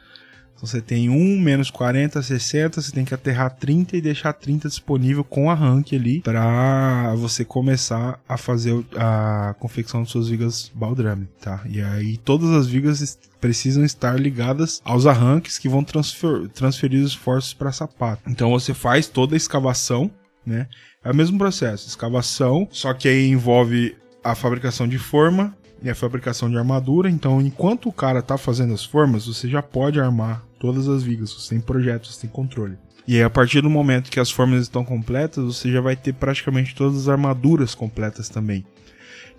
então 0.61 0.67
você 0.67 0.79
tem 0.79 1.09
1 1.09 1.39
menos 1.39 1.71
40, 1.71 2.21
60, 2.21 2.81
você 2.81 2.91
tem 2.91 3.03
que 3.03 3.15
aterrar 3.15 3.55
30 3.55 3.97
e 3.97 4.01
deixar 4.01 4.31
30 4.31 4.69
disponível 4.69 5.23
com 5.23 5.49
arranque 5.49 5.95
ali 5.95 6.21
para 6.21 7.15
você 7.15 7.43
começar 7.43 8.19
a 8.29 8.37
fazer 8.37 8.85
a 8.95 9.55
confecção 9.59 10.03
de 10.03 10.11
suas 10.11 10.29
vigas 10.29 10.71
baldrame, 10.73 11.27
tá? 11.41 11.63
E 11.67 11.81
aí 11.81 12.17
todas 12.17 12.51
as 12.51 12.67
vigas 12.67 13.17
precisam 13.39 13.83
estar 13.83 14.19
ligadas 14.19 14.81
aos 14.85 15.07
arranques 15.07 15.57
que 15.57 15.67
vão 15.67 15.83
transfer, 15.83 16.47
transferir 16.49 17.03
os 17.03 17.11
esforços 17.11 17.55
para 17.55 17.69
a 17.69 17.73
sapata. 17.73 18.21
Então 18.27 18.51
você 18.51 18.73
faz 18.73 19.07
toda 19.07 19.35
a 19.35 19.37
escavação, 19.37 20.11
né? 20.45 20.67
É 21.03 21.09
o 21.09 21.15
mesmo 21.15 21.39
processo, 21.39 21.87
escavação, 21.87 22.67
só 22.69 22.93
que 22.93 23.07
aí 23.07 23.27
envolve 23.27 23.95
a 24.23 24.35
fabricação 24.35 24.87
de 24.87 24.99
forma, 24.99 25.55
e 25.81 25.89
a 25.89 25.95
fabricação 25.95 26.49
de 26.49 26.57
armadura. 26.57 27.09
Então, 27.09 27.41
enquanto 27.41 27.89
o 27.89 27.93
cara 27.93 28.21
tá 28.21 28.37
fazendo 28.37 28.73
as 28.73 28.83
formas, 28.83 29.25
você 29.25 29.49
já 29.49 29.61
pode 29.61 29.99
armar 29.99 30.43
todas 30.59 30.87
as 30.87 31.03
vigas. 31.03 31.33
Você 31.33 31.55
tem 31.55 31.61
projeto, 31.61 32.07
você 32.07 32.21
tem 32.21 32.29
controle. 32.29 32.77
E 33.07 33.15
aí, 33.15 33.23
a 33.23 33.29
partir 33.29 33.61
do 33.61 33.69
momento 33.69 34.11
que 34.11 34.19
as 34.19 34.29
formas 34.29 34.61
estão 34.61 34.85
completas, 34.85 35.43
você 35.43 35.71
já 35.71 35.81
vai 35.81 35.95
ter 35.95 36.13
praticamente 36.13 36.75
todas 36.75 36.97
as 36.97 37.09
armaduras 37.09 37.73
completas 37.73 38.29
também. 38.29 38.65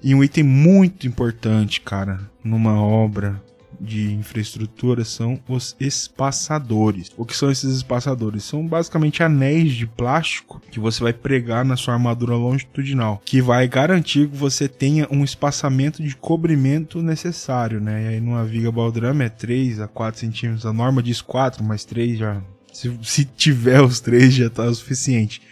E 0.03 0.15
um 0.15 0.25
item 0.25 0.43
muito 0.43 1.07
importante, 1.07 1.81
cara, 1.81 2.21
numa 2.43 2.83
obra 2.83 3.41
de 3.81 4.13
infraestrutura 4.13 5.05
são 5.05 5.41
os 5.49 5.77
espaçadores. 5.79 7.11
O 7.17 7.25
que 7.25 7.37
são 7.37 7.51
esses 7.51 7.77
espaçadores? 7.77 8.45
São 8.45 8.67
basicamente 8.67 9.23
anéis 9.23 9.73
de 9.73 9.87
plástico 9.87 10.61
que 10.71 10.81
você 10.81 11.03
vai 11.03 11.13
pregar 11.13 11.65
na 11.65 11.77
sua 11.77 11.95
armadura 11.95 12.35
longitudinal, 12.35 13.21
que 13.25 13.41
vai 13.41 13.67
garantir 13.69 14.29
que 14.29 14.37
você 14.37 14.69
tenha 14.69 15.07
um 15.11 15.25
espaçamento 15.25 16.03
de 16.03 16.15
cobrimento 16.17 17.03
necessário, 17.03 17.81
né? 17.81 18.05
E 18.05 18.09
aí 18.09 18.21
numa 18.21 18.45
viga 18.45 18.71
baldrame 18.71 19.25
é 19.25 19.29
3 19.29 19.81
a 19.81 19.89
4 19.89 20.21
centímetros, 20.21 20.67
a 20.67 20.73
norma 20.73 21.03
diz 21.03 21.21
4, 21.21 21.63
mas 21.65 21.85
3 21.85 22.19
já. 22.19 22.43
Se, 22.73 22.99
se 23.03 23.25
tiver 23.25 23.83
os 23.83 24.01
3 24.01 24.33
já 24.33 24.51
tá 24.51 24.65
o 24.65 24.75
suficiente. 24.75 25.43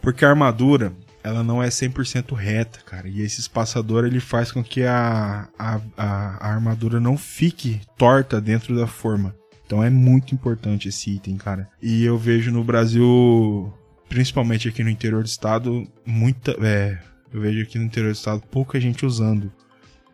Porque 0.00 0.24
a 0.24 0.30
armadura, 0.30 0.92
ela 1.22 1.42
não 1.42 1.62
é 1.62 1.68
100% 1.68 2.34
reta, 2.34 2.80
cara. 2.84 3.08
E 3.08 3.20
esse 3.20 3.40
espaçador 3.40 4.04
ele 4.04 4.20
faz 4.20 4.50
com 4.50 4.62
que 4.62 4.82
a, 4.84 5.48
a, 5.58 5.80
a, 5.96 6.48
armadura 6.48 6.98
não 6.98 7.16
fique 7.16 7.80
torta 7.96 8.40
dentro 8.40 8.74
da 8.76 8.86
forma. 8.86 9.34
Então 9.66 9.84
é 9.84 9.90
muito 9.90 10.34
importante 10.34 10.88
esse 10.88 11.10
item, 11.10 11.36
cara. 11.36 11.68
E 11.80 12.04
eu 12.04 12.18
vejo 12.18 12.50
no 12.50 12.64
Brasil, 12.64 13.72
principalmente 14.08 14.68
aqui 14.68 14.82
no 14.82 14.90
interior 14.90 15.22
do 15.22 15.28
estado, 15.28 15.86
muita. 16.04 16.52
É, 16.60 16.98
eu 17.32 17.40
vejo 17.40 17.62
aqui 17.62 17.78
no 17.78 17.84
interior 17.84 18.12
do 18.12 18.16
estado 18.16 18.42
pouca 18.50 18.80
gente 18.80 19.06
usando. 19.06 19.52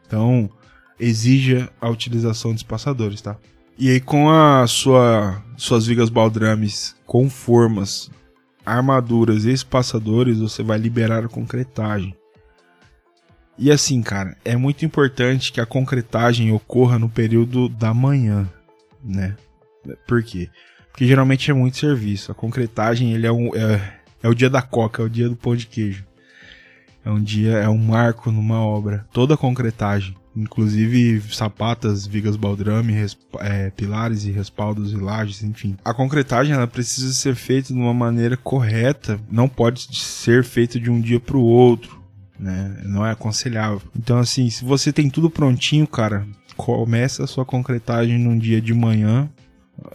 Então, 0.06 0.50
exija 1.00 1.70
a 1.80 1.88
utilização 1.88 2.52
de 2.52 2.58
espaçadores, 2.58 3.20
tá? 3.20 3.36
E 3.78 3.90
aí, 3.90 4.00
com 4.00 4.30
a 4.30 4.66
sua, 4.66 5.42
suas 5.56 5.86
vigas 5.86 6.08
baldrames 6.08 6.94
com 7.04 7.28
formas 7.28 8.10
armaduras 8.66 9.44
e 9.44 9.52
espaçadores, 9.52 10.40
você 10.40 10.62
vai 10.62 10.76
liberar 10.76 11.24
a 11.24 11.28
concretagem. 11.28 12.14
E 13.56 13.70
assim, 13.70 14.02
cara, 14.02 14.36
é 14.44 14.56
muito 14.56 14.84
importante 14.84 15.52
que 15.52 15.60
a 15.60 15.66
concretagem 15.66 16.52
ocorra 16.52 16.98
no 16.98 17.08
período 17.08 17.68
da 17.68 17.94
manhã, 17.94 18.46
né? 19.02 19.36
Por 20.06 20.22
quê? 20.22 20.50
Porque 20.90 21.06
geralmente 21.06 21.50
é 21.50 21.54
muito 21.54 21.78
serviço. 21.78 22.32
A 22.32 22.34
concretagem 22.34 23.12
ele 23.12 23.26
é, 23.26 23.32
um, 23.32 23.54
é, 23.54 24.00
é 24.22 24.28
o 24.28 24.34
dia 24.34 24.50
da 24.50 24.60
coca, 24.60 25.02
é 25.02 25.06
o 25.06 25.08
dia 25.08 25.28
do 25.28 25.36
pão 25.36 25.54
de 25.54 25.66
queijo. 25.66 26.04
É 27.04 27.10
um 27.10 27.22
dia, 27.22 27.52
é 27.52 27.68
um 27.68 27.78
marco 27.78 28.32
numa 28.32 28.60
obra. 28.60 29.06
Toda 29.12 29.36
concretagem 29.36 30.14
inclusive 30.36 31.22
sapatas, 31.34 32.06
vigas 32.06 32.36
baldrame, 32.36 32.94
é, 33.40 33.70
pilares 33.70 34.24
e 34.24 34.30
respaldos 34.30 34.92
e 34.92 34.96
lajes, 34.96 35.42
enfim. 35.42 35.76
A 35.84 35.94
concretagem 35.94 36.54
ela 36.54 36.66
precisa 36.66 37.12
ser 37.12 37.34
feita 37.34 37.72
de 37.72 37.78
uma 37.78 37.94
maneira 37.94 38.36
correta, 38.36 39.18
não 39.30 39.48
pode 39.48 39.88
ser 39.96 40.44
feita 40.44 40.78
de 40.78 40.90
um 40.90 41.00
dia 41.00 41.18
para 41.18 41.36
o 41.36 41.42
outro, 41.42 42.00
né? 42.38 42.82
Não 42.84 43.04
é 43.04 43.12
aconselhável. 43.12 43.80
Então 43.96 44.18
assim, 44.18 44.50
se 44.50 44.64
você 44.64 44.92
tem 44.92 45.08
tudo 45.08 45.30
prontinho, 45.30 45.86
cara, 45.86 46.26
começa 46.56 47.24
a 47.24 47.26
sua 47.26 47.44
concretagem 47.44 48.18
num 48.18 48.38
dia 48.38 48.60
de 48.60 48.74
manhã, 48.74 49.28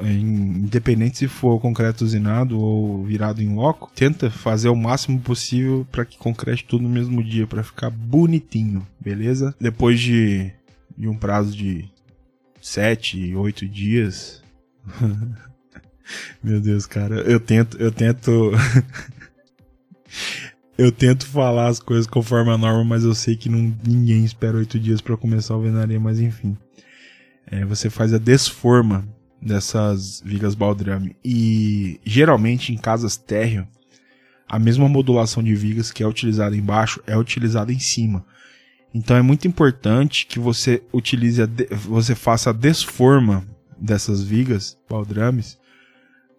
independente 0.04 1.18
se 1.18 1.28
for 1.28 1.60
concreto 1.60 2.04
usinado 2.04 2.60
ou 2.60 3.04
virado 3.04 3.42
em 3.42 3.54
loco, 3.54 3.92
tenta 3.96 4.30
fazer 4.30 4.70
o 4.70 4.76
máximo 4.76 5.20
possível 5.20 5.88
para 5.92 6.06
que 6.06 6.18
concrete 6.18 6.66
tudo 6.66 6.84
no 6.84 6.90
mesmo 6.90 7.24
dia, 7.24 7.48
para 7.48 7.64
ficar 7.64 7.90
bonitinho, 7.90 8.86
beleza? 9.00 9.56
Depois 9.60 10.00
de, 10.00 10.52
de 10.98 11.08
um 11.08 11.18
prazo 11.18 11.56
de 11.56 11.90
7, 12.62 13.36
8 13.36 13.68
dias. 13.68 14.44
Meu 16.44 16.60
Deus, 16.60 16.86
cara, 16.86 17.22
eu 17.22 17.40
tento, 17.40 17.78
eu 17.78 17.92
tento 17.92 18.52
Eu 20.78 20.92
tento 20.92 21.28
falar 21.28 21.68
as 21.68 21.80
coisas 21.80 22.08
conforme 22.08 22.50
a 22.50 22.58
norma, 22.58 22.84
mas 22.84 23.04
eu 23.04 23.14
sei 23.14 23.36
que 23.36 23.48
não, 23.48 23.72
ninguém 23.86 24.26
espera 24.26 24.58
oito 24.58 24.80
dias 24.80 25.00
para 25.00 25.16
começar 25.16 25.54
a 25.54 25.58
alvenaria, 25.58 26.00
mas 26.00 26.20
enfim. 26.20 26.58
É, 27.46 27.64
você 27.64 27.88
faz 27.88 28.14
a 28.14 28.18
desforma 28.18 29.08
dessas 29.42 30.22
vigas 30.24 30.54
baldrame. 30.54 31.16
E 31.24 32.00
geralmente 32.06 32.72
em 32.72 32.78
casas 32.78 33.18
térreo, 33.18 33.68
a 34.48 34.60
mesma 34.60 34.88
modulação 34.88 35.42
de 35.42 35.56
vigas 35.56 35.92
que 35.92 36.04
é 36.04 36.08
utilizada 36.08 36.56
embaixo 36.56 37.02
é 37.08 37.18
utilizada 37.18 37.72
em 37.72 37.80
cima. 37.80 38.26
Então 38.94 39.16
é 39.16 39.22
muito 39.22 39.48
importante 39.48 40.26
que 40.26 40.40
você 40.40 40.84
utilize, 40.92 41.46
de, 41.48 41.68
você 41.74 42.14
faça 42.14 42.50
a 42.50 42.54
desforma 42.54 43.46
dessas 43.80 44.22
vigas 44.22 44.78
baldrames 44.90 45.58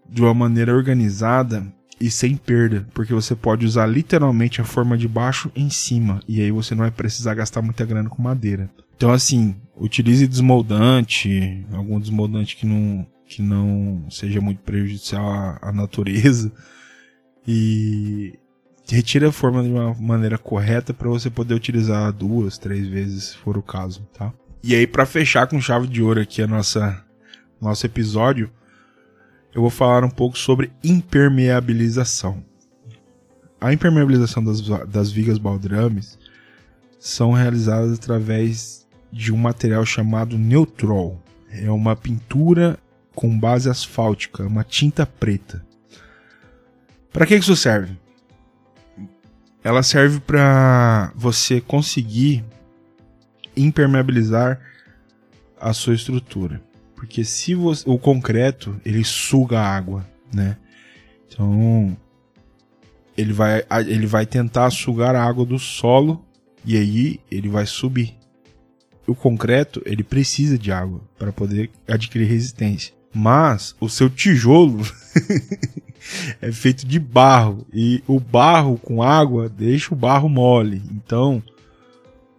de 0.09 0.21
uma 0.21 0.35
maneira 0.35 0.75
organizada 0.75 1.67
e 1.99 2.11
sem 2.11 2.37
perda, 2.37 2.87
porque 2.93 3.15
você 3.15 3.35
pode 3.35 3.65
usar 3.65 3.87
literalmente 3.87 4.61
a 4.61 4.65
forma 4.65 4.99
de 4.99 5.09
baixo 5.09 5.51
em 5.57 5.71
cima 5.71 6.21
e 6.29 6.41
aí 6.41 6.51
você 6.51 6.75
não 6.75 6.83
vai 6.83 6.91
precisar 6.91 7.35
gastar 7.35 7.63
muita 7.63 7.87
grana 7.87 8.11
com 8.11 8.21
madeira. 8.21 8.69
Então, 9.03 9.13
assim, 9.13 9.57
utilize 9.77 10.29
desmoldante, 10.29 11.67
algum 11.73 11.99
desmoldante 11.99 12.55
que 12.55 12.65
não, 12.65 13.05
que 13.27 13.43
não 13.43 14.09
seja 14.09 14.41
muito 14.41 14.61
prejudicial 14.61 15.29
à, 15.29 15.59
à 15.61 15.73
natureza. 15.73 16.53
E 17.45 18.39
retire 18.89 19.25
a 19.25 19.33
forma 19.33 19.61
de 19.65 19.71
uma 19.71 19.93
maneira 19.95 20.39
correta 20.39 20.95
para 20.95 21.09
você 21.09 21.29
poder 21.29 21.53
utilizar 21.53 22.13
duas, 22.13 22.59
três 22.59 22.87
vezes, 22.87 23.25
se 23.25 23.39
for 23.39 23.59
o 23.59 23.63
caso, 23.63 24.07
tá? 24.17 24.33
E 24.63 24.73
aí, 24.73 24.87
para 24.87 25.05
fechar 25.05 25.49
com 25.49 25.61
chave 25.61 25.89
de 25.89 26.01
ouro 26.01 26.21
aqui 26.21 26.41
a 26.41 26.47
nossa 26.47 27.05
nosso 27.61 27.85
episódio, 27.85 28.53
eu 29.53 29.63
vou 29.63 29.71
falar 29.71 30.05
um 30.05 30.11
pouco 30.11 30.39
sobre 30.39 30.71
impermeabilização. 30.85 32.45
A 33.61 33.73
impermeabilização 33.73 34.45
das, 34.45 34.61
das 34.61 35.11
vigas 35.11 35.39
baldrames 35.39 36.17
são 37.01 37.33
realizadas 37.33 37.99
através 37.99 38.83
de 39.13 39.33
um 39.33 39.37
material 39.37 39.85
chamado 39.85 40.39
Neutrol. 40.39 41.21
É 41.51 41.71
uma 41.71 41.95
pintura 41.95 42.79
com 43.15 43.39
base 43.39 43.69
asfáltica, 43.69 44.47
uma 44.47 44.65
tinta 44.65 45.05
preta. 45.05 45.65
Para 47.13 47.27
que 47.27 47.35
isso 47.35 47.55
serve? 47.55 47.97
Ela 49.63 49.83
serve 49.83 50.19
para 50.21 51.13
você 51.15 51.61
conseguir 51.61 52.43
impermeabilizar 53.57 54.59
a 55.61 55.73
sua 55.73 55.95
estrutura. 55.95 56.61
Porque 56.97 57.25
se 57.25 57.55
você, 57.55 57.89
o 57.89 57.99
concreto, 57.99 58.81
ele 58.85 59.05
suga 59.05 59.61
água, 59.61 60.07
né? 60.33 60.57
Então, 61.29 61.97
ele 63.17 63.33
vai, 63.33 63.63
ele 63.87 64.07
vai 64.07 64.25
tentar 64.25 64.71
sugar 64.71 65.15
a 65.15 65.23
água 65.23 65.45
do 65.45 65.59
solo 65.59 66.25
e 66.65 66.77
aí 66.77 67.21
ele 67.31 67.49
vai 67.49 67.67
subir. 67.67 68.17
O 69.07 69.15
concreto, 69.15 69.83
ele 69.85 70.03
precisa 70.03 70.59
de 70.59 70.71
água 70.71 71.01
para 71.19 71.33
poder 71.33 71.71
adquirir 71.89 72.29
resistência. 72.29 72.95
Mas 73.13 73.75
o 73.81 73.89
seu 73.89 74.09
tijolo 74.09 74.87
é 76.41 76.51
feito 76.51 76.87
de 76.87 76.99
barro 76.99 77.67
e 77.73 78.03
o 78.07 78.19
barro 78.19 78.79
com 78.79 79.03
água 79.03 79.49
deixa 79.49 79.93
o 79.93 79.97
barro 79.97 80.29
mole. 80.29 80.83
Então, 80.91 81.43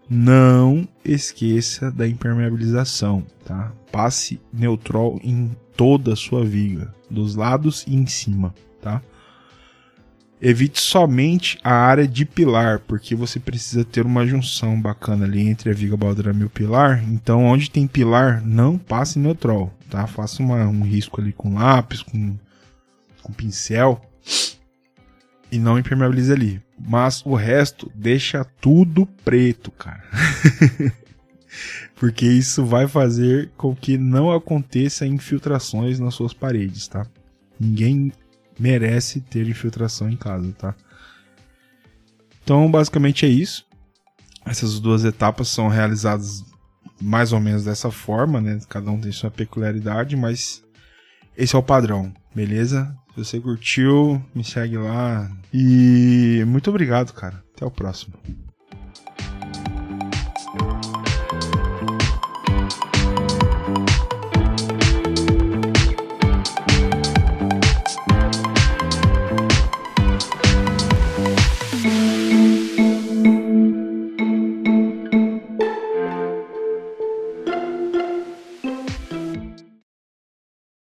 não 0.10 0.88
esqueça 1.04 1.92
da 1.92 2.08
impermeabilização, 2.08 3.24
tá? 3.46 3.72
Passe 3.92 4.40
neutrol 4.52 5.20
em 5.24 5.52
toda 5.76 6.14
a 6.14 6.16
sua 6.16 6.44
viga, 6.44 6.94
dos 7.10 7.36
lados 7.36 7.84
e 7.88 7.96
em 7.96 8.06
cima, 8.06 8.54
tá? 8.82 9.02
Evite 10.46 10.82
somente 10.82 11.58
a 11.64 11.74
área 11.74 12.06
de 12.06 12.26
pilar, 12.26 12.80
porque 12.80 13.16
você 13.16 13.40
precisa 13.40 13.86
ter 13.86 14.06
uma 14.06 14.28
junção 14.28 14.78
bacana 14.78 15.24
ali 15.24 15.48
entre 15.48 15.70
a 15.70 15.74
viga 15.74 15.96
baldrame 15.96 16.42
e 16.42 16.44
o 16.44 16.50
pilar. 16.50 17.02
Então, 17.08 17.46
onde 17.46 17.72
tem 17.72 17.88
pilar, 17.88 18.46
não 18.46 18.78
passe 18.78 19.18
neutrol, 19.18 19.72
tá? 19.90 20.06
Faça 20.06 20.44
uma, 20.44 20.68
um 20.68 20.84
risco 20.84 21.22
ali 21.22 21.32
com 21.32 21.54
lápis, 21.54 22.02
com, 22.02 22.36
com 23.22 23.32
pincel 23.32 24.02
e 25.50 25.58
não 25.58 25.80
impermeabilize 25.80 26.34
ali. 26.34 26.62
Mas 26.78 27.26
o 27.26 27.36
resto 27.36 27.90
deixa 27.96 28.44
tudo 28.60 29.06
preto, 29.24 29.72
cara. 29.72 30.04
Porque 31.96 32.26
isso 32.26 32.66
vai 32.66 32.86
fazer 32.86 33.50
com 33.56 33.74
que 33.74 33.98
não 33.98 34.30
aconteça 34.30 35.08
infiltrações 35.08 36.02
nas 36.02 36.16
suas 36.16 36.34
paredes, 36.34 36.86
tá? 36.90 37.08
Ninguém 37.58 38.12
merece 38.64 39.20
ter 39.20 39.46
infiltração 39.46 40.10
em 40.10 40.16
casa, 40.16 40.54
tá? 40.54 40.74
Então, 42.42 42.72
basicamente 42.72 43.26
é 43.26 43.30
isso. 43.30 43.66
Essas 44.46 44.80
duas 44.80 45.04
etapas 45.04 45.50
são 45.50 45.68
realizadas 45.68 46.46
mais 47.02 47.34
ou 47.34 47.42
menos 47.42 47.66
dessa 47.66 47.92
forma, 47.92 48.40
né? 48.40 48.60
Cada 48.70 48.90
um 48.90 49.02
tem 49.02 49.12
sua 49.12 49.30
peculiaridade, 49.30 50.16
mas 50.16 50.64
esse 51.36 51.54
é 51.54 51.60
o 51.60 51.64
padrão, 51.64 52.14
beleza? 52.34 52.96
Se 53.14 53.26
você 53.26 53.40
curtiu, 53.40 54.24
me 54.34 54.46
segue 54.46 54.78
lá. 54.78 55.30
E 55.54 56.42
muito 56.48 56.70
obrigado, 56.70 57.12
cara. 57.12 57.44
Até 57.54 57.66
o 57.66 57.72
próximo. 57.72 58.14